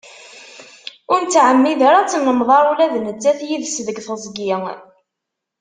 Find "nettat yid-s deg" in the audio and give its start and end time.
3.05-3.97